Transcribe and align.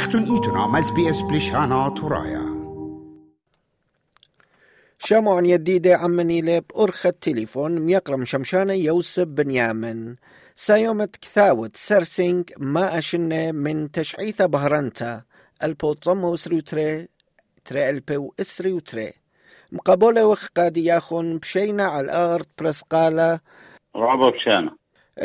اختون 0.00 0.22
ايتونا 0.22 0.66
مز 0.66 0.90
بي 0.90 1.10
اس 1.10 1.22
بلشانا 1.22 1.88
ترايا 1.88 2.44
شمعن 4.98 5.46
يديدة 5.46 5.96
عمني 5.96 6.42
لب 6.42 6.64
أرخ 6.76 7.06
التليفون 7.06 7.78
ميقرم 7.78 8.24
شمشانة 8.24 8.72
يوسف 8.72 9.24
بنيامن. 9.24 10.16
سايومت 10.56 11.16
كثاوت 11.16 11.76
سرسينج 11.76 12.52
ما 12.58 12.98
أشنة 12.98 13.52
من 13.52 13.90
تشعيثة 13.90 14.46
بهرنتا. 14.46 15.22
البوطم 15.62 16.24
وسروتري 16.24 17.08
تري 17.64 17.90
ألبو 17.90 18.32
اسري 18.40 18.72
وتري 18.72 19.12
مقابلة 19.72 20.26
وخ 20.26 20.46
قاد 20.56 20.76
ياخون 20.76 21.38
بشينا 21.38 21.84
على 21.84 22.04
الأرض 22.04 22.46
برسقالة. 22.58 23.40
رعبة 23.96 24.30
بشانة 24.30 24.79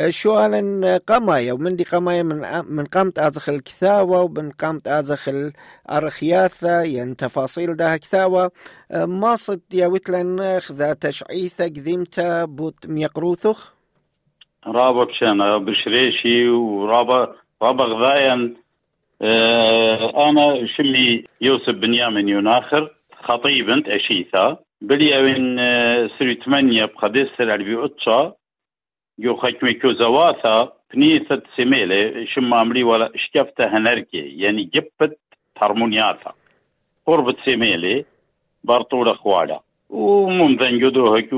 شوالن 0.08 0.98
قماية 1.08 1.52
ومن 1.52 1.76
دي 1.76 1.84
قماية 1.84 2.22
من 2.22 2.42
من 2.68 2.84
قامت 2.84 3.18
أزخ 3.18 3.48
الكثاوة 3.48 4.22
ومن 4.22 4.50
قامت 4.50 4.88
أزخ 4.88 5.28
الأرخياثة 5.28 6.82
ين 6.82 7.16
تفاصيل 7.16 7.76
ده 7.76 7.96
كثاوة. 7.96 8.50
ما 8.94 9.36
صد 9.36 9.74
يا 9.74 9.86
وتلن 9.86 10.60
خذا 10.60 10.92
تشعيثة 10.94 11.64
قديمتا 11.64 12.44
بوت 12.44 12.86
ميقروثخ 12.86 13.74
رابا 14.66 15.04
بشانة 15.04 15.56
بشريشي 15.56 16.48
ورابا 16.48 17.34
رابا 17.62 17.84
غذايا 17.84 18.54
آه 19.22 20.28
أنا 20.28 20.66
شمي 20.76 21.24
يوسف 21.40 21.68
بنيامين 21.74 22.28
يناخر 22.28 22.94
خطيب 23.22 23.70
أنت 23.70 23.86
أشيثة 23.88 24.58
بلي 24.80 25.16
أوين 25.18 25.58
آه 25.58 26.10
سري 26.18 26.38
ثمانية 26.44 26.84
بقدس 26.84 27.28
العربي 27.40 27.84
أتشا 27.84 28.32
جو 29.18 29.36
خكمي 29.36 29.72
كو 29.72 29.88
زواثا 29.92 30.72
بنيثة 30.94 31.42
سميلة 31.60 32.26
شما 32.34 32.60
أمري 32.60 32.82
ولا 32.82 33.10
اشكفت 33.14 33.68
هنركي 33.68 34.18
يعني 34.18 34.70
جبت 34.74 35.18
هرمونياتا 35.62 36.32
قربة 37.06 37.36
سميلة 37.46 38.04
بارطولة 38.64 39.14
خوالا 39.14 39.60
وممذن 39.90 40.78
جدوهك 40.78 41.28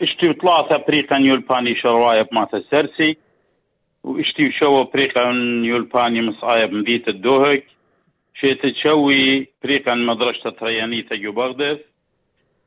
اشتي 0.00 0.32
ثلاثة 0.32 0.84
بريقا 0.88 1.18
يولباني 1.20 1.74
شرواية 1.76 2.22
بماتا 2.22 2.62
سرسي 2.70 3.16
واشتي 4.04 4.52
شو 4.60 4.84
بريقا 4.84 5.30
يولباني 5.64 6.22
مصايا 6.22 6.66
بمبيت 6.66 7.08
الدوهك 7.08 7.64
شيت 8.34 8.66
تشوي 8.66 9.48
بريقا 9.64 9.94
مدرسة 9.94 10.50
تريانيتا 10.50 11.16
جو 11.16 11.32
بغداد 11.32 11.80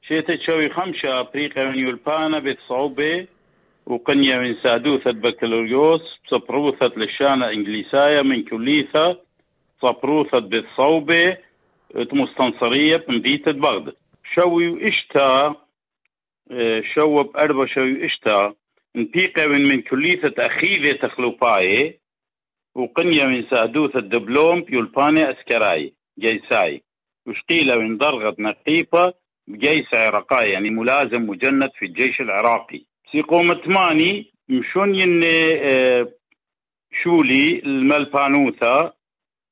شيت 0.08 0.32
تشوي 0.32 0.70
خمسة 0.70 1.22
بريقا 1.34 1.62
يولبانا 1.62 2.40
بتصعوبة 2.40 3.28
وقنية 3.86 4.36
من 4.36 4.56
سادوثة 4.64 5.12
بكالوريوس 5.12 6.02
صبروثة 6.32 6.92
لشانة 6.98 7.50
إنجليساية 7.50 8.22
من 8.22 8.44
كليثة 8.44 9.20
صبروثة 9.82 10.40
بالصوبة 10.40 11.38
مستنصرية 11.96 13.06
من 13.10 13.22
بيت 13.22 13.50
بغداد. 13.50 13.94
شوي 14.36 14.88
اشتا 14.88 15.56
شو 16.96 17.24
بأربع 17.24 17.66
شوي 17.66 18.06
اشتا 18.06 18.54
نبيقة 18.96 19.46
من 19.48 19.62
من 19.64 19.82
كليثة 19.82 20.34
أخيذة 20.40 20.92
تخلوباية 20.92 22.00
وقنية 22.76 23.24
من 23.24 23.46
سادوثة 23.52 24.00
دبلوم 24.00 24.62
بيولباني 24.62 25.22
أسكراي 25.32 25.94
جيساي. 26.20 26.84
وشقيلة 27.28 27.78
من 27.78 27.98
درغة 27.98 28.36
نقيبة 28.40 29.14
بجيش 29.48 29.88
عراقاي 29.94 30.52
يعني 30.52 30.70
ملازم 30.70 31.22
مجند 31.30 31.70
في 31.80 31.86
الجيش 31.86 32.22
العراقي. 32.22 32.82
سيقوم 33.14 33.54
ثماني 33.54 34.34
مشون 34.50 34.96
ين 34.96 35.22
شولي 37.04 37.62
الملبانوثا 37.66 38.94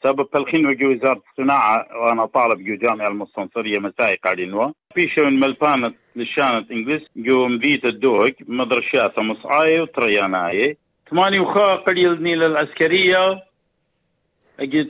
سبب 0.03 0.29
تلخين 0.33 0.65
وجو 0.65 0.91
وزارة 0.91 1.21
الصناعة 1.31 1.87
وأنا 1.95 2.25
طالب 2.25 2.65
جو 2.65 2.75
جامعة 2.75 3.07
المستنصرية 3.07 3.79
مساي 3.79 4.15
قاعدينوا 4.15 4.71
في 4.95 5.07
شو 5.15 5.25
ملبانة 5.25 5.93
لشانة 6.15 6.65
إنجلس 6.71 7.03
جو 7.15 7.47
مبيت 7.47 7.85
الدوك 7.85 8.33
مدرشات 8.47 9.19
مصعاية 9.19 9.81
وترياناية 9.81 10.77
ثماني 11.09 11.39
وخا 11.39 11.73
قليل 11.73 12.23
نيل 12.23 12.43
العسكرية 12.43 13.43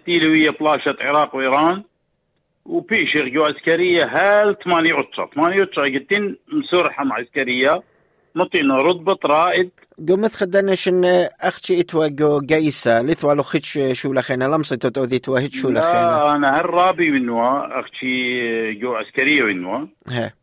ويا 0.08 0.52
بلاشة 0.60 0.96
عراق 1.02 1.36
وإيران 1.36 1.84
وبيشغ 2.66 3.28
جو 3.28 3.42
عسكرية 3.44 4.06
هال 4.06 4.58
ثمانية 4.64 4.94
عطشة 4.94 5.30
ثمانية 5.36 5.62
عطشة 5.62 5.82
قلتين 5.82 6.38
مسورحة 6.48 7.04
مع 7.04 7.16
عسكرية 7.16 7.84
نطينا 8.36 8.78
رتبة 8.78 9.18
رائد. 9.26 9.70
قمت 10.10 10.36
خدناش 10.36 10.88
ان 10.88 11.28
أختي 11.42 11.80
اتوا 11.80 12.08
جو 12.08 12.40
جيسا 12.42 13.04
لثوا 13.04 13.34
لو 13.34 13.44
خدش 13.44 13.80
شو 13.92 14.14
لخينا 14.14 14.46
لمسة 14.46 14.76
تودي 14.76 15.20
توا 15.20 15.40
هيك 15.40 15.54
شو 15.54 15.70
لخينا 15.70 15.82
لا 15.82 16.36
أنا 16.36 16.60
هالرابي 16.60 17.12
منوا 17.12 17.80
أختي 17.80 18.74
جو 18.74 18.96
عسكرية 18.96 19.44
منوا. 19.44 19.86
ها. 20.10 20.34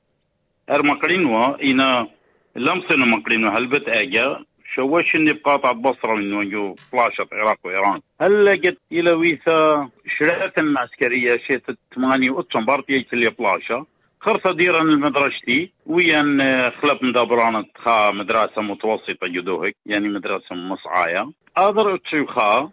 هر 0.71 0.82
مقرينوا 0.87 1.62
إنا 1.62 2.09
لمسنا 2.56 3.04
مقرينوا 3.16 3.50
هلبت 3.59 3.88
أجا؟ 3.88 4.44
شوش 4.75 5.15
اني 5.15 5.32
بقاطع 5.32 5.72
بصرة 5.72 6.15
من 6.15 6.50
جو 6.50 6.75
فلاشة 6.75 7.26
العراق 7.32 7.59
وإيران. 7.65 8.00
هل 8.20 8.44
لقيت 8.44 8.78
إلى 8.93 9.12
ويثا 9.12 9.88
شرات 10.19 10.53
عسكرية 10.76 11.37
شيت 11.47 11.62
ثمانية 11.94 12.31
وأتشن 12.31 12.65
بارتي 12.65 13.06
اللي 13.12 13.31
بلاشة 13.31 13.87
خرصة 14.20 14.52
ديرا 14.52 14.82
المدرستي 14.82 15.72
ويان 15.86 16.62
خلف 16.70 17.02
مدابرانة 17.02 17.64
خا 17.76 18.10
مدرسة 18.10 18.62
متوسطة 18.62 19.26
جدوهك 19.26 19.76
يعني 19.86 20.08
مدرسة 20.08 20.54
مصعايا 20.54 21.32
أقدر 21.56 21.94
أتشيخا 21.94 22.70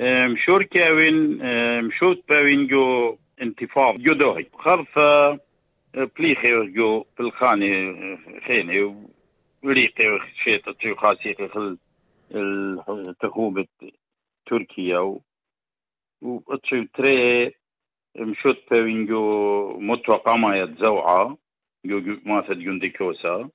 مشور 0.00 0.62
كاوين 0.62 1.38
مشوت 1.84 2.24
باوين 2.28 2.66
جو 2.66 3.16
انتفاض 3.42 3.96
جدوهك. 3.98 4.48
خرصة 4.58 5.38
بليخي 5.94 6.66
جو 6.66 7.04
بالخاني 7.18 7.94
خيني 8.46 8.82
وريقي 9.64 10.20
شيت 10.44 10.68
أتشيخا 10.68 11.14
سيقي 11.22 11.48
خل 11.48 11.78
التخوبة 12.88 13.66
تركيا 14.46 15.18
وأتشيخ 16.22 16.84
تري 16.94 17.52
مشوت 18.16 18.58
بوينجو 18.70 19.78
متوقع 19.80 20.36
ما 20.36 20.58
يتزوعة 20.58 21.38
جو 21.84 22.16
ماسد 22.24 22.58
جندي 22.58 22.90
كوسا. 22.90 23.48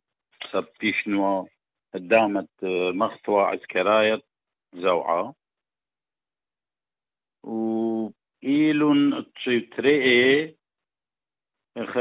سب 0.52 0.66
بيشنوا 0.80 1.46
قدامت 1.94 2.50
مخطوة 2.94 3.44
عسكراية 3.44 4.22
زوعة. 4.74 5.34
و 7.44 8.10
إيلون 8.44 9.26
تريئي 9.78 10.56
خ 11.80 11.98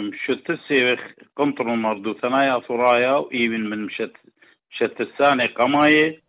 مشت 0.00 0.50
السيخ 0.50 1.14
قنطر 1.36 1.64
مردو 1.64 2.14
ثنايا 2.14 2.60
ثرايا 2.60 3.12
وإيمن 3.12 3.70
من 3.70 3.84
مشت 3.84 4.16
مشت 4.70 5.00
الثاني 5.00 5.46
قماية 5.46 6.22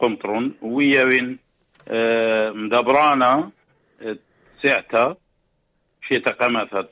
قنطرون 0.00 0.54
ويوين 0.62 1.38
مدبرانا 2.54 3.50
ساعتها 4.62 5.16
شي 6.02 6.14
تقامت 6.20 6.88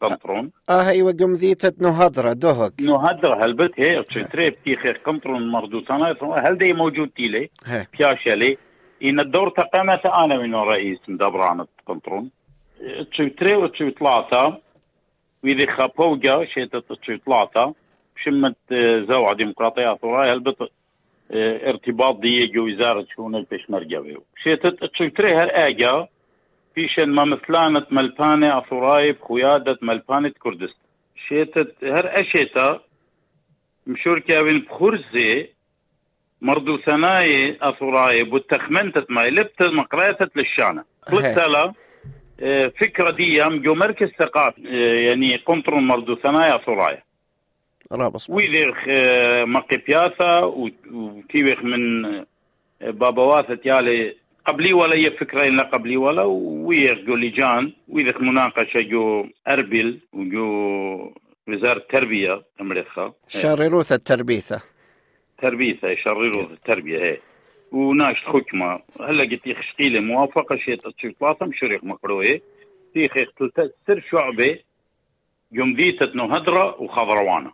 قنطرون 0.00 0.50
آه 0.70 0.88
أيوه 0.88 1.12
قم 1.20 1.32
ذيتة 1.32 1.72
نهضرة 1.80 2.32
دهك 2.32 2.72
نهضرة 2.80 3.44
هلبت 3.44 3.72
هي 3.80 4.02
تشتري 4.02 4.50
بتيخي 4.50 4.92
قنطرون 4.92 5.48
مردوسانا 5.50 6.16
هل 6.46 6.58
دي 6.58 6.72
موجود 6.72 7.08
تيلي 7.08 7.50
ها 7.66 7.86
بياشلي 7.98 8.58
إن 9.04 9.20
الدور 9.20 9.50
تقامت 9.50 10.06
أنا 10.06 10.36
من 10.42 10.54
رئيس 10.54 10.98
مدبرانة 11.08 11.66
قنطرون 11.86 12.30
وتشي 13.56 13.90
ثلاثة 13.90 14.58
وإذا 15.44 15.76
خابوجا 15.76 16.44
شيت 16.44 16.76
تشي 16.76 17.18
ثلاثة 17.26 17.74
شمت 18.24 18.56
زوعة 19.12 19.34
ديمقراطية 19.34 19.98
ثراي 20.02 20.32
هلبت 20.32 20.56
ارتباط 21.70 22.20
دي 22.20 22.46
جو 22.46 22.66
وزارة 22.66 23.06
شؤون 23.14 23.36
البشمركة 23.36 24.22
شيت 24.42 24.66
تشتري 24.66 25.34
هر 25.34 25.50
آجا 26.78 26.88
فيشن 26.88 27.10
ما 27.10 27.24
مثلانة 27.24 27.86
ملبانة 27.90 28.58
أثراي 28.58 29.12
بقيادة 29.12 29.78
ملبانة 29.82 30.32
كردستان 30.42 30.86
شيتت 31.28 31.74
هر 31.84 32.20
أشيتا 32.20 32.80
مشور 33.86 34.18
كابين 34.18 34.58
بخرزي 34.60 35.48
مردو 36.40 36.78
ثناي 36.78 37.58
أثراي 37.62 38.22
بتخمنتت 38.22 39.10
ما 39.10 39.20
لبت 39.20 39.62
مقراتت 39.62 40.36
للشانة 40.36 40.84
قلت 41.12 41.38
لا 41.48 41.72
فكرة 42.80 43.10
دي 43.10 43.58
جو 43.58 43.74
مركز 43.74 44.08
ثقافي 44.18 44.62
يعني 45.06 45.36
قنطر 45.36 45.74
مردو 45.74 46.16
ثناي 46.16 46.54
أثراي 46.54 47.02
رابص 47.92 48.30
ويذيخ 48.30 48.76
مقبياثا 49.46 50.40
وكيوخ 50.92 51.64
من 51.64 52.02
بابواثة 52.80 53.58
يالي 53.64 54.16
قبلي 54.46 54.72
ولا 54.72 54.96
هي 54.96 55.10
فكرة 55.10 55.48
إلا 55.48 55.62
قبلي 55.62 55.96
ولا 55.96 56.22
ويغ 56.22 56.94
جو 56.94 57.14
لجان 57.16 57.72
ويذك 57.88 58.20
مناقشة 58.22 58.80
جو 58.80 59.26
أربل 59.48 60.00
وجو 60.12 61.12
وزارة 61.48 61.78
التربية 61.78 62.42
أمريكا. 62.60 63.12
شرروث 63.28 63.92
التربيثة. 63.92 64.62
تربية 65.42 65.78
يشرروا 65.84 66.42
التربية 66.42 66.98
هي. 66.98 67.18
وناش 67.72 68.16
حكمة 68.24 68.80
هلا 69.00 69.22
قلت 69.22 69.46
يخشتي 69.46 70.00
موافقة 70.00 70.56
شيء 70.56 70.76
تشي 70.76 71.14
ثلاثة 71.20 71.46
مشريق 71.46 71.84
مقروي 71.84 72.42
في 72.94 73.08
خيخ 73.08 73.28
سر 73.86 74.04
شعبة 74.10 74.58
يوم 75.52 75.74
ديتت 75.74 76.16
نهدرة 76.16 76.82
وخضروانة. 76.82 77.52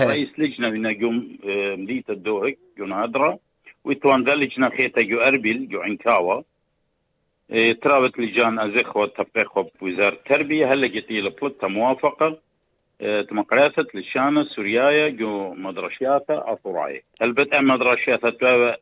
رئيس 0.00 0.28
لجنة 0.38 0.70
من 0.70 1.00
يوم 1.00 1.38
آه، 1.44 1.74
مديت 1.74 2.10
الدوهك 2.10 2.58
يوم 2.78 2.92
هدرة. 2.92 3.38
ويتوان 3.84 4.24
ذا 4.24 4.34
لجنة 4.34 4.68
خيتا 4.68 5.02
جو 5.02 5.18
أربيل 5.20 5.68
جو 5.68 5.80
عنكاوة 5.80 6.44
آه، 7.50 7.72
ترابط 7.82 8.18
لجان 8.18 8.58
أزخوة 8.58 9.06
تبقى 9.06 9.66
بوزارة 9.80 10.14
التربية 10.14 10.66
هلا 10.66 10.92
قلت 10.94 11.10
لبلطة 11.10 11.68
موافقة 11.68 12.38
تمقراسة 13.30 13.86
للشانة 13.94 14.44
سوريايا 14.44 15.08
جو 15.08 15.54
مدرشياتا 15.54 16.44
أطوراي 16.52 17.02
البت 17.22 17.60
مدرشياتا 17.60 18.30
توا 18.30 18.72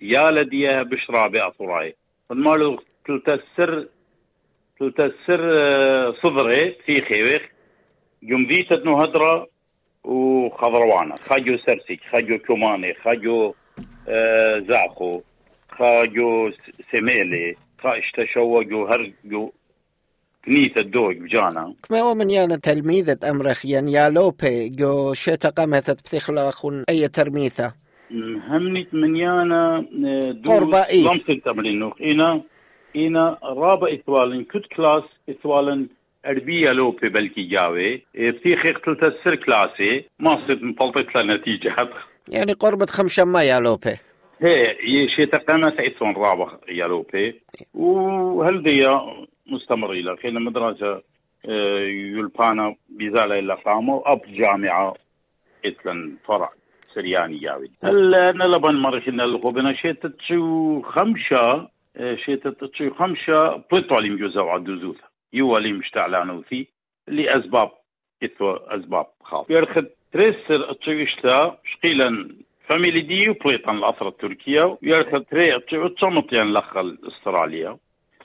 يا 0.00 0.30
لديها 0.30 0.82
بشرى 0.82 1.28
بأطوراي 1.28 1.94
فالمالو 2.28 2.82
تلتسر 3.06 3.86
تلتسر 4.80 5.40
صدري 6.22 6.76
في 6.86 6.94
خيوخ 7.00 7.42
جمديتة 8.22 8.84
نو 8.84 8.96
هدرة 8.96 9.46
وخضروانة 10.04 11.16
خاجو 11.16 11.56
سرسك 11.56 12.00
خاجو 12.12 12.38
كوماني 12.38 12.94
خاجو 12.94 13.54
زعخو 14.68 15.20
خاجو 15.70 16.50
سميلي 16.92 17.56
خا 17.82 17.98
اشتشوا 17.98 18.62
جو 18.62 18.86
هر 18.86 19.12
جو 19.24 19.52
كنيت 20.44 20.80
الدوق 20.80 21.12
بجانا. 21.12 21.74
كما 21.88 22.00
هو 22.00 22.14
من 22.14 22.30
يانا 22.30 22.56
تلميذة 22.56 23.30
أمرخ 23.30 23.66
ين 23.66 23.88
يا 23.88 24.08
لوبي 24.08 24.68
جو 24.68 25.12
شتا 25.12 25.48
قامثت 25.48 26.04
بثخلاخون 26.04 26.84
أي 26.88 27.08
ترميثة. 27.08 27.74
همنيت 28.48 28.94
من 28.94 29.16
يانا 29.16 29.86
قربا 30.46 30.88
إيه 30.88 31.02
لمس 31.02 31.30
التمرين 31.30 31.92
إنا 32.02 32.42
إنا 32.96 33.38
رابع 33.42 33.92
إثوالن 33.92 34.44
كت 34.44 34.66
كلاس 34.76 35.04
إثوالن 35.30 35.86
أربية 36.26 36.68
لوبي 36.70 37.08
بلكي 37.08 37.42
جاوي. 37.42 38.02
بتيخ 38.14 38.66
اختلت 38.66 39.06
السر 39.06 39.36
كلاسي 39.36 40.04
ما 40.18 40.30
صرت 40.30 40.62
مطلطت 40.62 41.16
لنتيجة. 41.16 41.76
يعني 42.30 42.52
قربة 42.52 42.86
خمسة 42.86 43.24
ما 43.24 43.42
يا 43.42 43.60
لوبي. 43.60 43.96
هي 44.40 44.76
يشي 44.84 45.26
تقامة 45.26 45.74
إثوان 45.80 46.14
رابع 46.14 46.58
يا 46.68 46.86
لوبي. 46.86 47.40
وهل 47.74 48.62
دي 48.62 48.86
مستمر 49.46 49.92
إلى 49.92 50.16
خينا 50.16 50.40
مدرسة 50.40 51.02
يلبانا 52.14 52.74
بزالة 52.88 53.38
إلا 53.38 53.54
قاموا 53.54 54.12
أب 54.12 54.20
جامعة 54.28 54.94
إتلن 55.64 56.16
فرع 56.26 56.52
سرياني 56.94 57.38
جاوي 57.38 57.70
هل 57.84 58.10
نلبن 58.10 58.74
مرخنا 58.74 59.24
الخوبنا 59.24 59.74
شيت 59.74 60.06
تشو 60.06 60.82
خمسة 60.82 61.68
شيت 62.24 62.48
تشو 62.48 62.94
خمسة 62.94 63.56
بطولي 63.72 64.10
مجوزة 64.10 64.42
وعدوزوثة 64.42 65.04
يوالي 65.32 65.72
مشتعلانو 65.72 66.42
في 66.42 66.66
لأسباب 67.08 67.70
إثو 68.24 68.52
أسباب 68.52 69.06
خاصة 69.22 69.46
يرخد 69.54 69.86
تريسر 70.12 70.72
تشو 70.80 70.92
إشتا 70.92 71.56
شقيلا 71.64 72.28
فاميلي 72.68 73.00
دي 73.00 73.30
وبليطان 73.30 73.76
الأثر 73.76 74.08
التركية 74.08 74.78
ويرخد 74.82 75.24
تري 75.30 75.50
تشو 75.60 75.88
تشمطيان 75.88 76.52
لخل 76.52 76.98
أستراليا. 77.08 77.76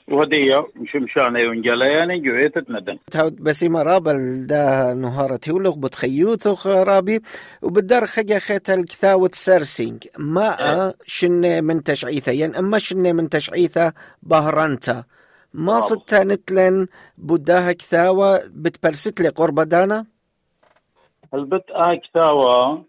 وهدية 0.08 0.66
مش 0.76 0.96
مشانة 0.96 1.48
ونجالا 1.48 1.86
يعني 1.86 2.20
جويتت 2.20 2.70
ندن. 2.70 2.98
تعود 3.10 3.36
بسيمة 3.42 3.82
رابل 3.82 4.46
دا 4.46 4.94
نهارتي 4.94 5.52
ولغ 5.52 5.76
بتخيوتو 5.76 6.56
رابي 6.66 7.20
وبدار 7.62 8.06
خجا 8.06 8.38
خيت 8.38 8.70
الكثاوة 8.70 9.30
سرسينج 9.32 10.04
ما 10.18 10.94
شن 11.06 11.64
من 11.64 11.82
تشعيثة؟ 11.82 12.32
يعني 12.32 12.58
أما 12.58 12.78
شن 12.78 13.16
من 13.16 13.28
تشعيثة 13.28 13.92
بهرانتا. 14.22 15.04
ما 15.54 15.80
صدت 15.80 16.14
نتلن 16.14 16.86
بداها 17.18 17.72
كثاوة 17.72 18.40
بتبرست 18.46 19.20
لي 19.20 19.28
قرب 19.28 19.60
دانا؟ 19.60 20.13
البت 21.34 21.70
آه 21.70 21.94
كثاوة 21.94 22.84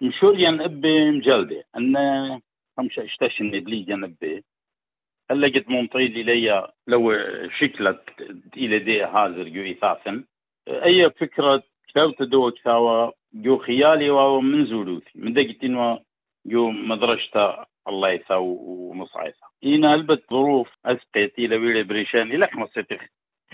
مشوريا 0.00 0.64
ابي 0.64 1.10
مجلدة. 1.10 1.64
أن 1.76 1.96
خمسة 2.76 3.04
اشتشن 3.04 3.50
بلي 3.50 3.82
جنبي 3.82 4.44
هلا 5.30 5.46
قد 5.48 5.64
ممطيل 5.68 6.20
إلي 6.20 6.68
لو 6.86 7.12
شكلت 7.60 8.02
إلى 8.56 8.78
دي 8.78 9.02
هازر 9.02 9.48
جو 9.48 9.70
إثاثا 9.70 10.24
أي 10.68 11.10
فكرة 11.10 11.62
كتابة 11.88 12.26
دو 12.26 12.50
كتاوة؟ 12.50 13.12
جو 13.34 13.58
خيالي 13.58 14.10
ومن 14.10 14.66
زولوثي. 14.66 15.10
من 15.14 15.32
دقت 15.32 15.64
إنه 15.64 15.98
جو 16.46 16.70
مدرسة 16.70 17.64
الله 17.88 18.10
يسا 18.10 18.34
ومصعيسا 18.36 19.46
إينا 19.64 19.94
هلبت 19.94 20.24
ظروف 20.30 20.68
أسقيت 20.86 21.38
إلى 21.38 21.56
ويلي 21.56 21.82
بريشان 21.82 22.32
إلى 22.32 22.46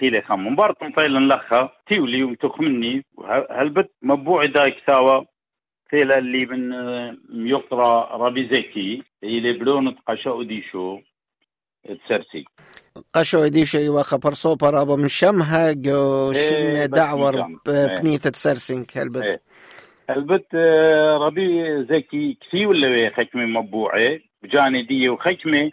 خيلي 0.01 0.23
خم. 0.23 0.47
مبارت 0.47 0.83
مطيلا 0.83 1.35
لخا. 1.35 1.69
تيولي 1.87 2.25
وتخمني 2.25 3.05
هلبت 3.51 3.91
مبوع 4.03 4.45
دا 4.45 4.69
كتاوة 4.69 5.27
فيلا 5.91 6.19
اللي 6.19 6.47
من 6.47 6.73
يقرا 7.49 8.17
ربي 8.17 8.49
زكي. 8.49 9.03
اللي 9.23 9.53
بلون 9.53 9.91
قشاء 9.91 10.43
ديشو. 10.43 10.99
تسرسي. 11.85 12.45
قشو 13.15 13.45
يديش 13.45 13.75
وخبر 13.75 14.33
صوبر 14.33 14.83
أبو 14.83 14.97
من 14.97 15.09
شمها. 15.09 15.73
جو 15.73 16.33
شن 16.33 16.55
إيه، 16.55 16.87
بس 16.87 16.91
دعور 16.91 17.35
نجام. 17.35 17.59
بنيثة 17.67 18.33
سرسينج 18.35 18.87
هالبت 18.97 19.23
إيه. 19.23 19.41
البت 20.11 20.55
ربي 21.21 21.83
زكي. 21.85 22.39
كثي 22.41 22.67
ولا 22.67 23.11
خكمة 23.11 23.45
مبوعة؟ 23.45 24.19
بجاني 24.43 24.83
دية 24.83 25.11
وخكمة. 25.11 25.71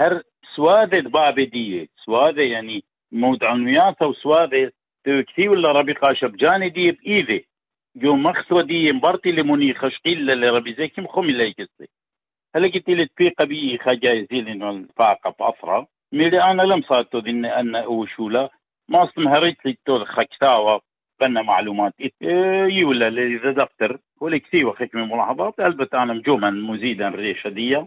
هر 0.00 0.22
سوادة 0.56 1.10
بابي 1.10 1.46
دية. 1.46 1.86
سوادة 2.04 2.46
يعني 2.46 2.84
موت 3.16 3.44
عنوياتها 3.44 4.06
وسوادة 4.06 4.72
كثي 5.04 5.48
ولا 5.48 5.72
ربي 5.72 5.92
قاشة 5.92 6.26
بجاني 6.26 6.68
دية 6.68 6.92
بإيدي 6.92 7.48
جو 7.96 8.16
مخسوة 8.16 8.62
دية 8.62 8.92
مبارتي 8.92 9.32
لمني 9.32 9.74
خشقيل 9.74 10.30
اللي 10.30 10.46
ربي 10.46 10.72
زكي 10.74 11.00
مخومي 11.00 11.32
لا 11.32 11.46
يكسي 11.46 11.88
هلا 12.54 12.68
قلت 12.68 12.88
لي 12.88 13.06
تبيقة 13.06 13.44
بي 13.44 13.78
خجايزين 13.78 14.48
إنه 14.48 14.70
الفاقة 14.70 15.34
بأفرا 15.38 15.86
ميري 16.12 16.38
أنا 16.38 16.62
لم 16.62 16.82
صارت 16.82 17.14
إن 17.14 17.44
أن 17.44 17.76
أوشولا. 17.76 18.50
ما 18.88 18.98
أصلا 19.04 19.30
هريت 19.30 19.66
لي 19.66 19.78
تول 19.86 20.06
خكتاوة. 20.06 20.80
بنا 21.20 21.42
معلومات. 21.42 21.92
إيه 22.00 22.78
يولا 22.82 23.08
اللي 23.08 23.52
دفتر. 23.52 23.98
ولي 24.20 24.40
كثير 24.40 24.66
وخكمة 24.66 25.04
ملاحظات 25.04 25.60
ألبت 25.60 25.94
أنا 25.94 26.12
مجوما 26.12 26.50
مزيدا 26.50 27.08
ريشة 27.08 27.50
دي 27.50 27.86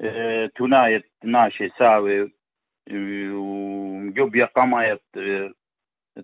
إيه 0.00 0.46
تناية 0.56 1.02
ناشي 1.24 1.68
ساوي. 1.78 2.32
ومجوب 2.90 4.36
يقامية 4.36 5.00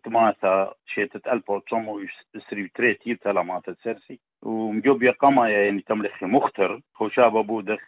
تماسا 0.05 0.75
شيتة 0.87 1.33
ألبو 1.33 1.59
تشومو 1.59 2.01
سري 2.51 2.69
تريتي 2.75 3.15
تلامات 3.15 3.71
سرسي 3.85 4.21
ومجوب 4.43 5.03
يقامية 5.03 5.57
يعني 5.57 5.81
تملخ 5.81 6.23
مختر 6.25 6.81
خوشابة 6.95 7.43
بودخ 7.43 7.81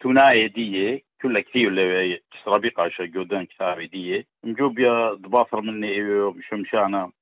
تناية 0.00 0.46
دي 0.46 1.04
كل 1.22 1.40
كثير 1.40 1.68
اللي 1.68 2.20
ربيقة 2.46 2.90
جودان 3.00 3.46
كتابي 3.46 3.86
دي 3.86 4.26
مجوب 4.44 4.78
يا 4.78 5.12
ضباطر 5.12 5.60
مني 5.60 6.32
شمشانا 6.42 7.12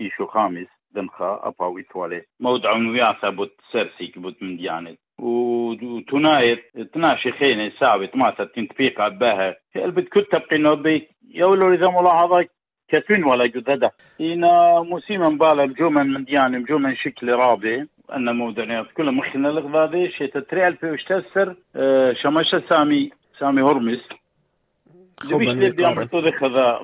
إيشو 0.00 0.26
خامس 0.26 0.66
دنخا 0.90 1.40
أبا 1.48 1.66
ويتوالي 1.66 2.22
موضع 2.40 2.74
عنوياتا 2.74 3.30
بوت 3.30 3.60
سرسي 3.72 4.12
بوت 4.16 4.42
من 4.42 4.56
ديانت 4.56 4.98
وتنايت 5.18 6.64
تناشي 6.94 7.32
خيني 7.32 7.72
ساوي 7.80 8.06
تماتا 8.06 8.44
تنتبيق 8.44 9.00
عباها 9.00 9.56
البت 9.76 10.08
كنت 10.08 10.32
تبقي 10.32 10.58
نوبي 10.58 11.08
يولو 11.34 11.74
إذا 11.74 11.90
ملاحظة 11.90 12.46
كتوين 12.88 13.24
ولا 13.24 13.44
جددا 13.44 13.90
إنا 14.20 14.80
موسيما 14.80 15.28
بالا 15.28 15.66
مجوما 15.66 16.02
من 16.02 16.24
دياني 16.24 16.58
مجوما 16.58 16.94
شكل 16.94 17.34
رابي 17.34 17.86
أن 18.16 18.36
مودنيات 18.36 18.86
كل 18.96 19.12
مخنا 19.12 19.48
الغذاذي 19.48 20.10
شي 20.10 20.26
تتري 20.26 20.68
ألفي 20.68 20.90
وشتسر 20.90 21.56
أه 21.76 22.12
شمشة 22.12 22.62
سامي 22.68 23.10
سامي 23.38 23.62
هرمس 23.62 24.00
خوبا 25.22 25.52
دبيش 25.52 25.70
تبدي 25.70 25.82
يقارن. 25.82 25.98
أمر 25.98 26.04
تودخ 26.04 26.44
ذا 26.44 26.80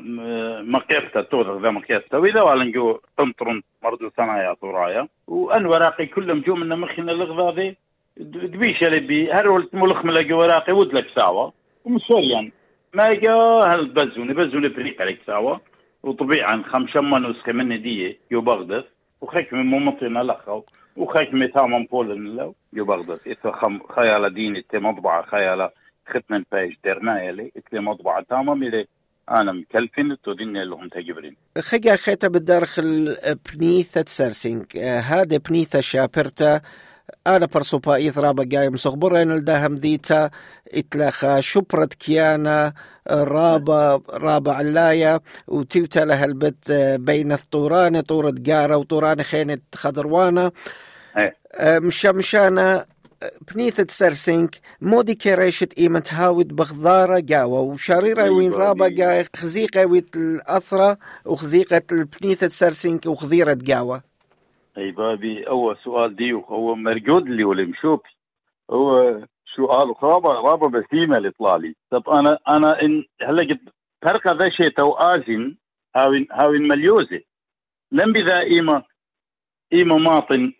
مقيفتا 0.63 1.21
تودخ 1.21 1.63
ذا 1.63 1.71
مقيفتا 1.71 2.19
وإذا 2.19 2.43
والنجو 2.43 2.99
تنطرن 3.19 3.63
مردو 3.83 4.11
ثنايا 4.11 4.55
طورايا 4.55 5.09
وأن 5.27 5.67
وراقي 5.67 6.07
كلهم 6.07 6.41
جو 6.41 6.55
من 6.55 6.69
مخنا 6.69 7.13
الغذاذي 7.13 7.77
دبيش 8.19 8.83
اللي 8.83 9.01
بي 9.01 9.33
هر 9.33 9.53
ولت 9.53 9.75
ملخ 9.75 10.05
ملاقي 10.05 10.33
وراقي؟ 10.33 10.73
ودلك 10.73 11.07
ساوا 11.15 11.51
ومسوريا 11.85 12.51
ما 12.95 13.07
يجا 13.07 13.35
هل 13.67 13.89
بزوني 13.89 14.35
بزوني 14.35 14.69
بريق 14.69 15.03
عليك 15.03 15.21
ساوا 15.27 15.57
وطبيعا 16.03 16.63
خمشما 16.73 17.19
نسخة 17.19 17.53
من 17.53 17.83
دي 17.83 18.19
يو 18.31 18.41
بغداد. 18.41 18.85
وخيك 19.21 19.53
من 19.53 19.67
ممطنا 19.67 20.19
لخو 20.19 20.63
وخيك 20.97 21.35
متامم 21.35 21.85
بولن 21.85 22.37
لو 22.37 22.55
يو 22.73 22.85
بغداد. 22.85 23.19
إذا 23.27 23.53
خم 23.53 23.79
خيال 23.97 24.35
ديني 24.35 24.63
تي 24.71 24.79
مطبعة 24.79 25.27
خيال 25.27 25.69
ختم 26.09 26.45
بايش 26.53 26.79
درنا 26.85 27.23
يلي 27.23 27.53
إتلي 27.57 27.81
مطبعة 27.81 28.25
تامم 28.31 28.63
يلي. 28.63 28.87
أنا 29.31 29.53
مكلفين 29.53 30.17
تودين 30.25 30.63
لهم 30.63 30.89
تجبرين. 30.89 31.37
خجا 31.59 31.97
خيتا 31.97 32.29
بالدرخل 32.29 33.17
بنيثة 33.55 34.05
سرسينج 34.07 34.79
هذا 35.11 35.41
بنيثة 35.51 35.81
شابرتا. 35.81 36.61
أنا 37.37 37.47
برسوبايث 37.47 38.19
رابا 38.19 38.49
قايم 38.57 38.77
صغبرين 38.77 39.33
الداهم 39.33 39.75
ذيتا 39.75 40.31
إتلاخا 40.75 41.41
شبرت 41.41 41.95
كيانا 41.95 42.73
رابا 43.11 44.03
رابا 44.11 44.53
علايا 44.53 45.21
وتيوتا 45.49 46.01
لها 46.01 46.25
البت 46.25 46.73
بين 47.01 47.33
الطورانة 47.33 48.01
طورة 48.01 48.35
قارة 48.47 48.77
وطورانة 48.77 49.23
خينة 49.23 49.59
خضروانة 49.75 50.53
إيه. 51.17 51.35
مشا 51.79 52.13
مشانا 52.13 52.87
بنيثة 53.55 53.87
سرسنك 53.91 54.61
مودي 54.81 55.15
كريشة 55.15 55.69
إيمت 55.79 56.13
هاود 56.15 56.57
بغضارة 56.57 57.25
قاوة 57.31 57.61
وشريرة 57.61 58.23
أيوة 58.23 58.37
وين 58.37 58.53
رابا 58.53 58.89
دي. 58.89 59.03
قاي 59.03 59.27
خزيقة 59.37 59.87
ويت 59.87 60.17
الأثرة 60.17 60.99
وخزيقة 61.25 61.83
البنيثة 61.93 62.49
سرسنك 62.49 63.07
وخضيرة 63.07 63.59
قاوة 63.69 64.08
اي 64.79 64.91
بابي 64.91 65.49
اول 65.49 65.77
سؤال 65.85 66.17
ديوخ 66.17 66.51
هو 66.51 66.75
مرقود 66.75 67.27
اللي 67.27 67.45
ولا 67.45 67.73
هو 68.71 69.19
سؤال 69.57 69.95
رابع 70.03 70.33
رابع 70.33 70.81
بسيمة 70.81 71.17
اللي 71.17 71.31
طلع 71.31 71.57
لي 71.57 71.75
طب 71.91 72.09
أنا 72.09 72.39
أنا 72.49 72.83
إن 72.83 73.05
هلا 73.23 73.55
قد 73.55 73.69
فرقه 74.03 74.33
ذا 74.33 74.51
شيء 74.51 74.69
تو 74.69 74.93
ازن 74.93 75.57
هاوين 75.97 76.27
هاوين 76.33 76.69
مليوزة. 76.69 77.21
لم 77.93 78.13
بذا 78.13 78.41
إيما 78.41 78.83
إيما 79.73 79.97
ماطن 79.97 80.53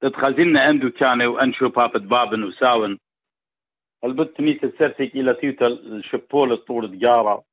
تتخزلنا 0.00 0.60
عنده 0.60 0.88
كان 0.88 1.22
وانشو 1.22 1.68
بابت 1.68 2.02
بابن 2.02 2.44
وساون. 2.44 2.98
البت 4.04 4.40
نيت 4.40 4.64
السرسك 4.64 5.14
إلى 5.14 5.34
تيوتا 5.34 5.66
الشبول 5.66 6.56
طول 6.56 6.98
جاره 6.98 7.44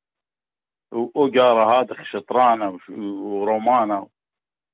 وقاره 0.92 1.80
هذا 1.80 2.04
شطرانه 2.04 2.80
ورومانة. 2.90 4.13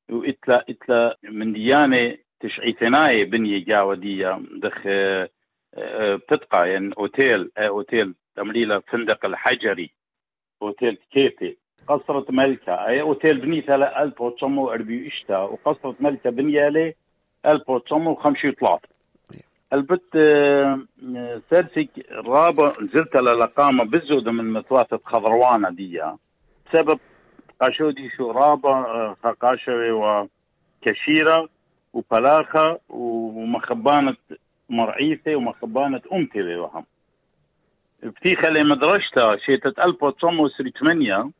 وإتلا 0.09 0.65
إتلا 0.69 1.17
من 1.23 1.53
ديانة 1.53 2.17
تشعي 2.39 2.73
ثناية 2.79 3.25
بنية 3.25 3.65
جاوة 3.65 3.95
دي 3.95 4.23
دخ 4.61 4.77
آه، 4.85 5.29
آه، 5.75 6.15
بتتقى 6.15 6.69
يعني 6.69 6.93
أوتيل 6.97 7.51
آه، 7.57 7.67
أوتيل 7.67 8.15
تمليلة 8.35 8.79
فندق 8.79 9.25
الحجري 9.25 9.91
أوتيل 10.61 10.97
كيتي 11.11 11.57
قصرة 11.87 12.25
ملكة. 12.29 12.87
أي 12.87 13.01
أوتيل 13.01 13.41
بنيتها 13.41 13.77
ل 13.77 13.83
1940 13.83 15.05
إشتا 15.05 15.37
وقصرة 15.37 15.95
ملكة 15.99 16.29
بنية 16.29 16.69
له 16.69 16.93
1953 17.45 18.79
البت 19.73 20.15
آه، 20.15 20.79
آه، 21.15 21.41
سرسك 21.49 21.89
رابع 22.11 22.73
نزلت 22.81 23.15
للقامة 23.15 23.83
بالزودة 23.83 24.31
من 24.31 24.45
مثواثة 24.53 24.99
خضروانة 25.05 25.69
دي 25.69 26.01
بسبب 26.65 26.99
قاشودي 27.61 28.09
شو 28.17 28.31
رابع 28.31 29.13
قاشوي 29.41 29.91
وكشيرة 29.91 31.49
وبلاخة 31.93 32.79
ومخبانة 32.89 34.15
مرعيثة 34.69 35.35
ومخبانة 35.35 36.01
أمتلة 36.13 36.61
وهم 36.61 36.85
بتيخة 38.03 38.49
لمدرسة 38.49 39.37
شيتة 39.45 39.83
1908 39.85 41.31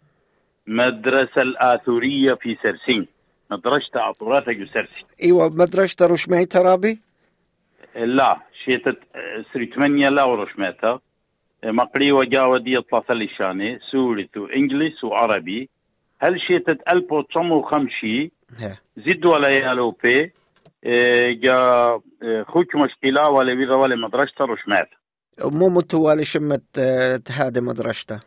مدرسة 0.67 1.41
الآثورية 1.41 2.33
في 2.33 2.57
سرسين 2.63 3.07
مدرسة 3.51 3.99
عطوراتها 3.99 4.53
جو 4.53 4.65
سرسين 4.65 5.05
أيوه 5.23 5.49
مدرسة 5.49 6.05
رشمي 6.05 6.45
ترابي 6.45 6.99
لا 7.95 8.37
شيتة 8.65 8.95
8 9.75 10.09
لا 10.09 10.23
ورشمتها 10.23 10.99
مقري 11.63 12.11
وجاوة 12.11 12.59
دي 12.59 12.81
ثلاثة 12.91 13.13
لشاني 13.13 13.79
سوري 13.91 14.29
وإنجليز 14.37 15.03
وعربي 15.03 15.69
هل 16.21 16.39
شيتة 16.47 16.77
1950 16.93 18.31
ها. 18.59 18.77
زد 18.97 19.25
ولا 19.25 19.49
يالو 19.55 19.91
بي 20.03 20.31
إيه، 20.85 21.41
جا 21.41 21.89
إيه، 22.23 22.43
خوك 22.43 22.75
مشكلة 22.75 23.29
ولا 23.29 23.53
بيضا 23.53 23.75
ولا 23.75 23.95
مدرسة 23.95 24.45
رشمات 24.45 24.89
مو 25.43 25.69
متوالي 25.69 26.23
شمت 26.25 26.63
آه، 26.79 27.17
تهادي 27.17 27.61
مدرستة. 27.61 28.19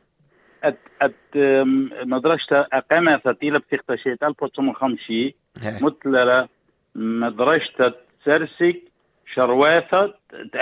أت 1.03 1.15
أم، 1.37 1.91
مدرسة 2.05 2.67
أقامة 2.73 3.21
ثقيلة 3.25 3.59
بتخت 3.59 3.95
شيت 3.95 4.23
1950 4.23 5.33
ها. 5.63 5.79
مثل 5.83 6.47
مدرسة 6.95 7.95
سرسك 8.25 8.83
شرواثة 9.35 10.15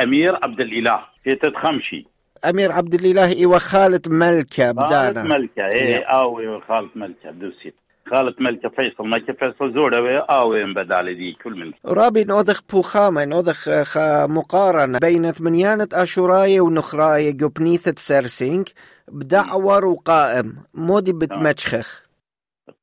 أمير 0.03 0.35
عبد 0.45 0.61
الإله. 0.61 1.01
شيتة 1.25 1.53
خمشي. 1.61 2.07
أمير 2.45 2.73
عبد 2.73 2.95
الإله 2.95 3.33
إيوه 3.33 3.59
خالد 3.59 4.09
ملكة 4.09 4.73
خالة 4.73 5.11
بدانا. 5.11 5.23
ملكة 5.23 5.67
إيه 5.67 5.95
نعم. 6.01 6.03
آوي 6.21 6.61
خالة 6.61 6.89
ملكة 6.95 7.31
دوسيت 7.31 7.75
خالة 8.11 8.35
ملكة 8.41 8.69
فيصل 8.69 9.05
ملكة 9.05 9.33
فيصل 9.33 9.75
زورة 9.75 10.19
آوي 10.21 10.75
بدالي 10.75 11.15
دي 11.15 11.33
كل 11.33 11.55
من. 11.55 11.73
رابي 11.87 12.25
نوذخ 12.25 12.61
بوخامة 12.73 13.25
نوذخ 13.25 13.69
آه، 13.99 14.27
مقارنة 14.27 14.99
بين 14.99 15.33
ثمانيانة 15.33 15.89
أشوراي 15.93 16.61
ونخراي 16.61 17.31
قبنيثة 17.33 17.95
سرسينك 17.97 18.69
بدعور 19.09 19.85
وقائم. 19.85 20.57
مودي 20.75 21.13
بتمشخخ 21.13 22.03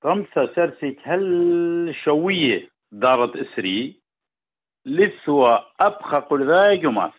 خمسة 0.04 0.54
سرسك 0.56 0.98
هل 1.04 1.96
شوية 2.06 2.70
دارت 2.92 3.32
إسري 3.36 4.00
لسوا 4.86 5.56
أبخى 5.82 6.18
قل 6.18 6.48
ذا 6.52 6.74
جماس 6.76 7.12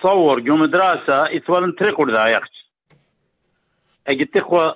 تصور 0.00 0.40
جو 0.40 0.56
مدرسة 0.56 1.36
إثوال 1.36 1.76
تري 1.76 1.92
قل 1.92 2.12
ذا 2.12 2.26
يخش 2.26 2.68
أجد 4.08 4.26
تخوى 4.26 4.74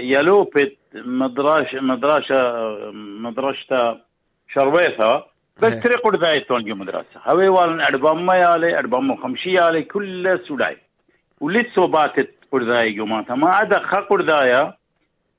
يلوبت 0.00 0.76
مدرش 0.94 1.74
مدرسة 1.74 2.42
مدرسة 2.92 4.00
شرويثة 4.54 5.24
بس 5.62 5.72
إيه. 5.72 5.80
تري 5.80 5.94
قل 5.94 6.18
ذا 6.18 6.42
إثوال 6.42 6.64
جو 6.64 6.74
مدرسة. 6.74 7.20
هوي 7.26 7.48
والن 7.48 7.80
أربعة 7.80 8.12
ما 8.12 8.34
يالي 8.34 8.78
أربعة 8.78 9.16
خمشي 9.16 9.50
يالي 9.50 9.82
كل 9.82 10.40
سولاي 10.48 10.76
ولسوا 11.40 11.86
باتت 11.86 12.34
قل 12.52 12.72
ذا 12.72 12.82
جماس 12.82 13.30
ما 13.30 13.50
عدا 13.50 13.78
خا 13.78 14.00
قل 14.00 14.26
ذا 14.26 14.74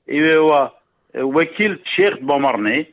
إيوه 0.08 0.72
وكيل 1.14 1.80
شيخ 1.96 2.14
بمرني. 2.20 2.86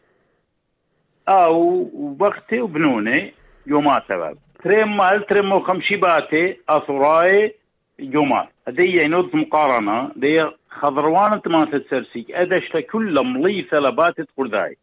أو 1.29 1.89
وقتي 2.19 2.61
وبنوني 2.61 3.33
يومات 3.67 4.03
سبب 4.09 4.37
تريم 4.63 4.97
مال 4.97 5.25
تريم 5.25 5.51
وخمشي 5.51 5.95
باتي 5.95 6.57
اثراي 6.69 7.55
يومات 7.99 8.49
هدي 8.67 9.07
نوت 9.07 9.35
مقارنة. 9.35 10.11
دي 10.15 10.37
خضروان 10.69 11.41
ما 11.45 11.65
تتسرسيك. 11.65 12.31
ادشت 12.31 12.77
كل 12.77 13.15
مليثة 13.25 13.77
لباتت 13.77 14.27
قرداي 14.37 14.77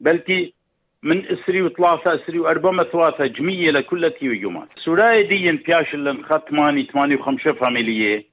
بلكي 0.00 0.54
من 1.02 1.26
إسري 1.26 1.62
وثلاثة 1.62 2.14
إسري 2.14 2.38
وأربعة 2.38 2.70
مثواثة 2.70 3.26
جمية 3.26 3.70
لكل 3.70 4.10
تيو 4.10 4.32
يومات 4.32 4.68
سوراي 4.84 5.22
دي 5.22 5.52
بياش 5.52 5.94
اللي 5.94 6.22
ختماني 6.22 6.82
تماني 6.82 7.14
وخمسة 7.14 7.54
فاميلية 7.54 8.26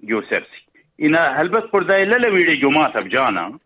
جو 0.00 0.22
سرسي 0.22 0.62
إنا 1.02 1.40
هلبت 1.40 1.62
قرداي؟ 1.72 2.00
لا 2.02 2.16
لويري 2.16 2.56
جوماتا 2.56 3.00
بجانا. 3.00 3.58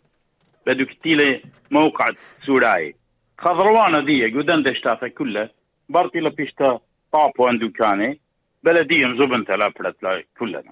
بدو 0.66 0.84
كتيلة 0.86 1.40
موقع 1.70 2.06
سوراي. 2.46 2.94
خضروانة 3.38 4.00
دي 4.00 4.26
قدن 4.26 4.62
دشتاتا 4.62 5.08
كلها 5.08 5.50
بارتي 5.88 6.18
لبيشتا 6.20 6.80
طابو 7.12 7.48
اندو 7.48 7.70
كاني 7.70 8.20
بلدية 8.62 9.06
زبنتا 9.20 9.52
لا 9.52 9.68
بلت 9.80 10.02
لا 10.02 10.22
كلها 10.38 10.62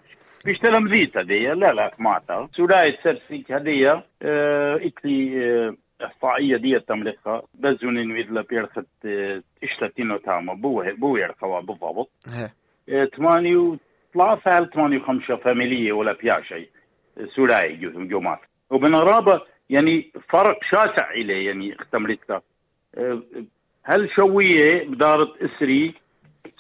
بيشتا 0.45 0.69
لمذيتا 0.69 1.23
دي 1.23 1.47
لا 1.47 1.73
لا 1.73 1.95
ماتا 1.99 2.49
سوراي 2.57 2.99
سرسيك 3.03 3.53
هدية 3.53 4.05
آه 4.23 4.77
إكلي 4.77 5.45
آه 5.51 5.77
إحصائية 6.05 6.57
دي 6.57 6.81
تملكها 6.81 7.43
بزون 7.55 8.09
نويد 8.09 8.31
لبيرخت 8.33 8.87
آه 9.07 9.43
إشتاتينو 9.65 10.17
تاما 10.17 10.55
بوه 10.55 10.93
بوه 10.93 11.21
يرخوا 11.21 11.61
بالضبط. 11.61 12.11
ثمانية 13.17 13.57
وثلاثة 13.57 14.59
هل 14.59 14.71
ثمانية 14.71 14.99
وخمسة 14.99 15.37
فاميلية 15.37 15.93
ولا 15.93 16.13
بيا 16.13 16.41
شيء 16.49 16.69
سولاي 17.37 17.77
جو- 17.77 18.05
جومات 18.09 18.39
وبنرابة 18.71 19.41
يعني 19.71 20.11
فرق 20.29 20.59
شاسع 20.71 21.11
إليه 21.11 21.47
يعني 21.47 21.75
اختملت 21.75 22.21
له 22.31 22.41
أه، 22.95 23.23
هل 23.85 24.11
شوية 24.17 24.85
بدارة 24.89 25.35
إسري؟ 25.43 25.95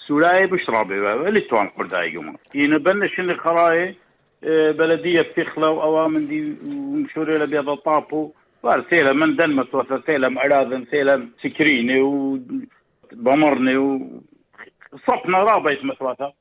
سولاي 0.07 0.47
بشرابي 0.47 0.95
اللي 1.29 1.41
توان 1.41 1.69
قرداي 1.69 2.13
يعني 2.55 2.79
بلش 2.79 3.21
اللي 3.21 3.35
خراي 3.35 3.95
أه، 4.45 4.71
بلدية 4.71 5.21
بتخلى 5.21 5.67
وأوامن 5.67 6.27
دي 6.29 6.55
ومشوري 6.77 7.47
طابو 7.77 8.33
وارسيلة 8.63 9.13
من 9.13 9.37
دنمت 9.37 9.75
وسيلة 9.75 10.41
أراذن 10.41 10.87
سيلة 10.91 11.29
سكريني 11.43 12.01
وبمرني 12.01 13.77
وصفنا 13.77 15.39
رابع 15.39 15.77
مثلاتها 15.83 16.33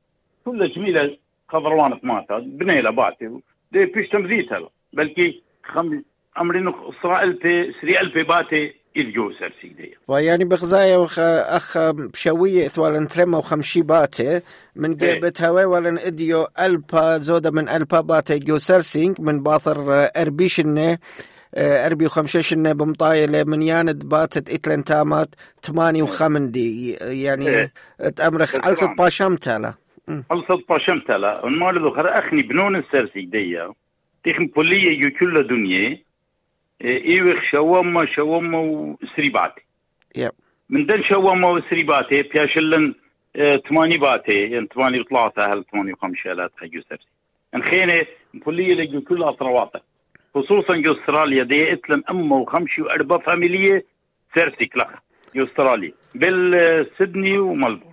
كل 0.45 0.71
جميلة 0.71 1.17
خضروان 1.49 1.99
ماتا 2.03 2.39
بنيلة 2.39 2.89
باتي 2.89 3.39
دي 3.71 3.85
بيش 3.85 4.09
تمذيتها 4.09 4.69
بلكي 4.93 5.41
خم 5.63 6.03
أمرين 6.41 6.67
إسرائيل 6.67 7.33
بي 7.33 7.73
سريال 7.81 8.09
بي 8.13 8.23
باتي 8.23 8.82
إذ 8.97 9.11
جو 9.11 9.31
سرسي 9.31 9.67
دي 9.67 9.97
ويعني 10.07 10.45
بغزايا 10.45 10.97
وخ 10.97 11.19
أخ 11.19 11.77
بشوية 11.91 12.65
إثوالن 12.65 13.07
ترمى 13.07 13.37
وخمشي 13.37 13.81
باتي 13.81 14.41
من 14.75 15.01
إيه. 15.01 15.13
قيبت 15.13 15.41
هواي 15.41 15.65
ولن 15.65 15.97
إديو 15.97 16.47
ألبا 16.59 17.17
زودة 17.17 17.51
من 17.51 17.69
ألبا 17.69 18.01
باتي 18.01 18.39
جو 18.39 18.57
سرسينك. 18.57 19.19
من 19.19 19.43
باثر 19.43 19.93
آه، 19.93 20.11
أربيشنة 20.21 20.97
أربي 21.57 22.05
وخمششنا 22.05 22.73
بمطايلة 22.73 23.43
من 23.43 23.61
ياند 23.61 24.05
باتت 24.05 24.49
إتلن 24.49 24.83
تامات 24.83 25.29
تماني 25.61 26.01
وخمندي 26.01 26.91
يعني 26.93 27.47
إيه. 27.47 27.73
تأمرخ. 28.15 28.55
ألف 28.55 28.83
باشمتلا 28.97 29.73
خلصت 30.29 30.69
باشمتلا 30.69 31.47
المال 31.47 31.81
ذو 31.81 31.91
خر 31.91 32.19
أخني 32.19 32.43
بنون 32.43 32.75
السرسي 32.75 33.21
ديا. 33.21 33.73
تخم 34.25 34.45
بولية 34.45 34.91
يو 34.91 35.09
دنيا 36.83 37.01
إيوخ 37.05 37.43
شوما 37.51 38.05
شوما 38.15 38.59
وسريباتي. 38.59 39.61
يب. 40.15 40.31
من 40.69 40.85
دن 40.85 41.03
شوما 41.03 41.47
وسريباتي 41.47 42.21
بياشلن 42.21 42.95
آه، 43.35 43.55
تماني 43.55 43.97
باتي. 43.97 44.39
يعني 44.39 44.67
تماني 44.67 44.99
وثلاثة 44.99 45.53
هل 45.53 45.63
تماني 45.63 45.93
وخمسة 45.93 46.33
لا 46.33 46.47
تخيو 46.47 46.81
سرسي 46.89 47.07
انخيني 47.55 48.07
بولية 48.33 48.73
لجو 48.73 49.01
كل 49.01 49.23
أطرواته 49.23 49.79
خصوصا 50.35 50.77
جو 50.77 50.93
أستراليا 50.93 51.43
دي 51.43 51.73
إتلن 51.73 52.03
أمة 52.09 52.35
وخمشي 52.35 52.81
وأربع 52.81 53.17
فاميلية 53.17 53.85
سرسي 54.35 54.65
كلخ 54.65 54.87
جو 55.35 55.45
أستراليا. 55.45 55.91
بالسدني 56.15 57.37
وملبورن. 57.37 57.92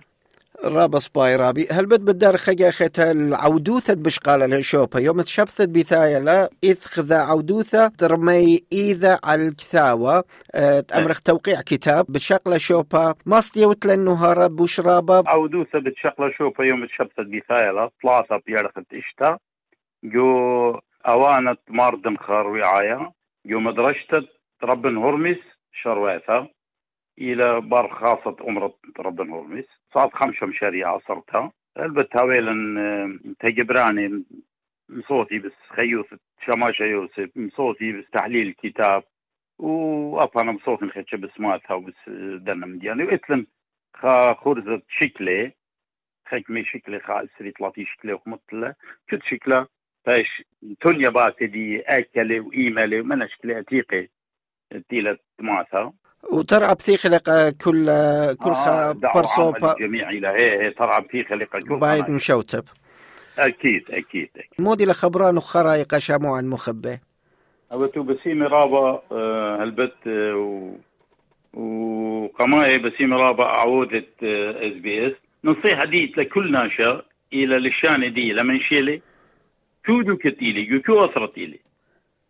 رابا 0.63 0.99
سباي 0.99 1.35
رابي 1.35 1.67
هل 1.71 1.85
بد 1.85 2.05
بدار 2.05 2.37
خجا 2.37 2.71
ختا 2.71 3.11
العودوثة 3.11 3.93
بشقالة 3.93 4.45
لشوبا 4.45 4.99
يوم 4.99 5.21
تشبثت 5.21 5.69
بثايا 5.69 6.19
لا 6.19 6.49
إذ 6.63 6.81
خذا 6.81 7.17
عودوثة 7.17 7.87
ترمي 7.87 8.59
إذا 8.73 9.19
على 9.23 9.47
الكثاوة. 9.47 10.23
أه 10.55 10.79
تأمرخ 10.79 11.21
توقيع 11.21 11.61
كتاب 11.61 12.05
بشقلة 12.09 12.57
شوبا 12.57 13.13
ماستي 13.25 13.65
وتلن 13.65 14.05
نهارة 14.05 14.47
بوشرابا 14.47 15.23
عودو 15.27 15.63
ثبت 15.63 15.93
شغله 15.97 16.31
شوفه 16.37 16.63
يوم 16.63 16.85
تشبت 16.85 17.19
بثايلة 17.19 17.89
ثلاثة 18.03 18.41
بيرخت 18.45 18.93
إشتا. 18.93 19.37
جو 20.03 20.79
أوانت 21.07 21.59
ماردن 21.69 22.17
خار 22.17 22.47
وعاية 22.47 23.11
جو 23.45 23.59
مدرشتت 23.59 24.27
ربن 24.63 24.97
هرمس 24.97 25.37
شرواثة 25.83 26.47
إلى 27.17 27.61
بار 27.61 27.89
خاصة 27.89 28.35
أمرة 28.47 28.73
ربن 28.99 29.29
هرمس 29.29 29.65
صاد 29.93 30.09
خمسة 30.13 30.45
مشاريع 30.45 30.89
عصرتها 30.89 31.51
البت 31.79 32.15
هاويلن 32.17 32.77
آه، 32.77 33.19
تجبراني 33.39 34.23
مصوتي 34.89 35.39
بس 35.39 35.51
خيوث 35.69 36.05
شماشة 36.45 36.83
يوسف 36.83 37.29
مصوتي 37.35 37.91
بس 37.91 38.05
تحليل 38.13 38.47
الكتاب. 38.47 39.03
وأفهم 39.59 40.55
مصوتي 40.55 40.89
خيتش 40.89 41.15
بسماتها 41.15 41.73
وبس 41.73 41.93
آه، 42.07 42.37
دنا 42.37 42.65
مدياني 42.65 43.03
وإتلن 43.03 43.45
خا 43.93 44.33
خرزة 44.33 44.81
شكلي 44.89 45.51
خيك 46.29 46.45
شكلي 46.63 46.99
خا 46.99 47.27
سري 47.39 47.51
طلاتي 47.51 47.85
شكلي 47.85 48.13
وخمطلة 48.13 48.75
كنت 49.09 49.23
شكلة 49.23 49.67
فاش 50.05 50.43
تونيا 50.81 51.09
باتي 51.09 51.47
دي 51.47 51.81
أكلي 51.81 52.39
وإيمالي 52.39 52.99
ومنا 52.99 53.27
شكلي 53.27 53.59
أتيقي 53.59 54.07
تيلة 54.89 55.17
ماثا 55.39 55.93
وترعى 56.31 56.75
بثيخ 56.75 57.05
لقى 57.07 57.51
كل 57.51 57.85
كل 58.35 58.53
خا 58.53 58.91
برصوبا 59.15 59.73
الجميع 59.73 60.09
إلى 60.09 60.27
هي 60.27 60.63
هي 60.65 60.71
ترعى 60.71 61.03
في 61.09 61.23
خليقة 61.23 61.59
كل 61.59 61.79
بايد. 61.79 62.09
مشوتب. 62.09 62.63
أكيد 63.39 63.83
أكيد 63.91 64.29
أكيد. 64.35 64.49
مودي 64.59 64.85
لخبران 64.85 65.37
وخرايق 65.37 65.97
شامو 65.97 66.35
عن 66.35 66.47
مخبه 66.49 66.99
أبتو 67.71 68.03
بسيمي 68.03 68.45
رابا 68.45 69.01
آه، 69.11 69.63
هلبت 69.63 69.93
آه، 70.07 70.35
و 70.35 70.71
وقماي 71.53 72.77
بسيمي 72.77 73.15
رابا 73.15 73.45
عودة 73.45 74.05
إس 74.23 74.73
بي 74.73 75.07
إس. 75.07 75.13
نصيحة 75.43 75.85
دي 75.85 76.13
لكل 76.17 76.51
ناشر 76.51 77.05
إلى 77.33 77.57
لشان 77.69 78.13
دي 78.13 78.33
لمن 78.33 78.59
شيلي. 78.59 79.01
كودو 79.85 80.17
كتيلي 80.17 80.75
يكو 80.75 80.99
أسرتيلي 81.05 81.59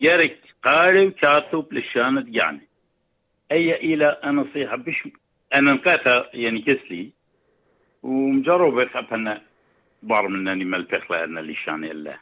يارك 0.01 0.37
قاري 0.63 1.07
وكاتب 1.07 1.65
لشانة 1.73 2.25
يعني 2.27 2.67
أي 3.51 3.75
إلى 3.75 4.17
نصيحة 4.25 4.75
بش 4.75 5.07
أنا 5.55 5.71
نقاتا 5.71 6.29
يعني 6.33 6.61
كسلي 6.61 7.11
ومجرب 8.03 8.87
خبنا 8.89 9.41
بار 10.03 10.27
منني 10.27 10.65
ملبخ 10.65 11.11
لأن 11.11 11.39
لشان 11.39 11.83
الله. 11.83 12.17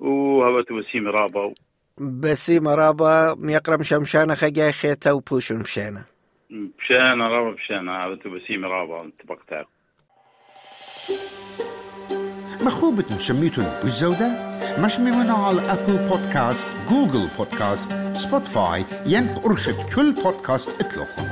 وهبت 0.00 0.72
بسيمي 0.72 1.10
رابا. 1.10 1.54
بسي 1.98 2.60
مرابا 2.60 3.36
يقرم 3.44 3.82
شمشانة 3.82 4.34
خجا 4.34 4.70
خيتا 4.70 5.12
وبوشن 5.12 5.56
مشانة. 5.56 6.04
بشانة 6.50 7.28
رابا 7.28 7.50
بشانة 7.50 7.92
عبتو 7.92 8.30
بسيمة 8.30 8.68
رابا 8.68 9.10
تبقتها 9.18 9.66
مخوبة 12.66 13.18
شميتون 13.18 13.64
بالزودة 13.82 14.55
مش 14.78 14.98
ميمنا 14.98 15.32
على 15.34 15.60
أبل 15.72 16.08
بودكاست 16.08 16.68
جوجل 16.90 17.28
بودكاست 17.38 17.90
سبوتفاي 18.12 18.84
ين 19.06 19.28
أرخد 19.44 19.74
كل 19.94 20.12
بودكاست 20.12 20.70
اطلقهم 20.80 21.28